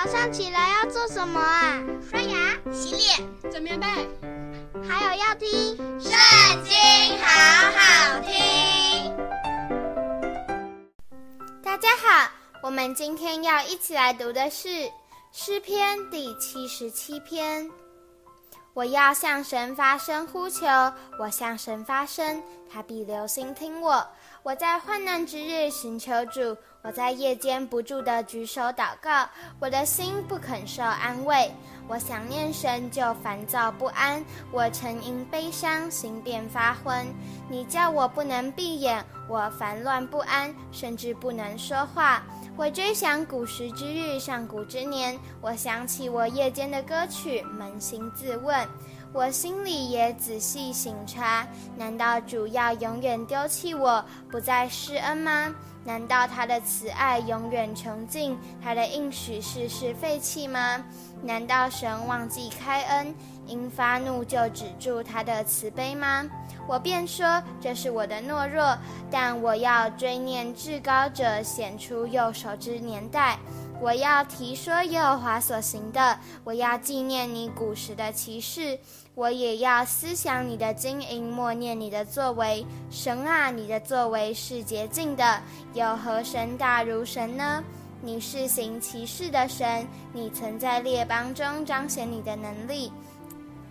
[0.00, 1.82] 早上起来要做什么啊？
[2.08, 3.86] 刷牙、洗脸、整棉被，
[4.88, 5.48] 还有要听
[6.00, 6.12] 《圣
[6.62, 6.72] 经》，
[7.20, 7.26] 好
[7.72, 9.12] 好听。
[11.64, 12.30] 大家好，
[12.62, 14.68] 我们今天要一起来读的是
[15.32, 17.68] 诗篇第七十七篇。
[18.78, 20.64] 我要向神发声呼求，
[21.18, 22.40] 我向神发声，
[22.72, 24.06] 他必留心听我。
[24.44, 31.52] 我在患难之日寻求主，我在夜间不住的举手祷告，我的心不肯受安慰。
[31.88, 37.06] 我想念神就烦躁不安，我曾因悲伤心便发昏。
[37.48, 42.22] 你叫我不能闭眼，我烦乱不安，甚至不能说话。
[42.56, 45.18] 我追想古时之日，上古之年。
[45.40, 48.68] 我想起我夜间的歌曲，扪心自问，
[49.12, 51.46] 我心里也仔细省察。
[51.74, 55.54] 难道主要永远丢弃我，不再施恩吗？
[55.88, 60.84] 难道他的慈爱永远穷尽，他的应许世世废弃吗？
[61.22, 63.14] 难道神忘记开恩，
[63.46, 66.26] 因发怒就止住他的慈悲吗？
[66.66, 68.76] 我便说这是我的懦弱，
[69.10, 73.38] 但我要追念至高者显出右手之年代，
[73.80, 78.78] 我要提说耶和华所行的，我要纪念你古时的奇事，
[79.14, 82.66] 我也要思想你的经营，默念你的作为。
[82.90, 85.40] 神啊，你的作为是洁净的，
[85.78, 87.62] 有何神大如神呢？
[88.02, 92.92] 你是行奇事的神，你曾在列邦中彰显你的能力。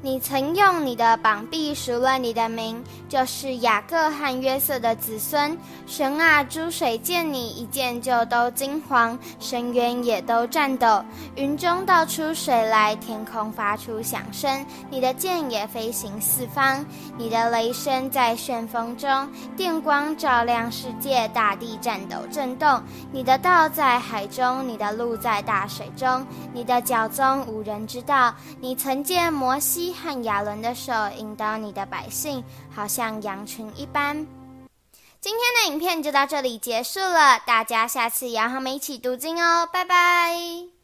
[0.00, 5.58] 你曾用你的膀臂赎了你的名，就是雅各和约瑟的子孙。
[5.88, 11.04] 神啊，诸水见你一见就都惊惶，深渊也都颤抖。
[11.34, 14.64] 云中倒出水来，天空发出响声。
[14.88, 16.84] 你的箭也飞行四方，
[17.16, 22.80] 你的雷声在旋风中，电光照亮世界，大地颤抖震动。
[23.10, 26.24] 你的道在海中，你的路在大水中，
[26.54, 28.32] 你的脚踪无人知道。
[28.60, 32.42] 你曾见摩西和亚伦的手引导你的百姓，
[32.74, 34.26] 好像羊群一般。
[35.20, 40.77] 今天的影片就到这里结束了，大家下次也要和我们一起读经哦，拜拜。